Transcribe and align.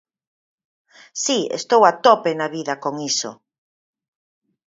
Si, 1.23 1.37
estou 1.59 1.81
a 1.91 1.93
tope 2.05 2.31
na 2.39 2.47
vida 2.55 2.73
con 2.83 2.95
iso. 3.11 3.31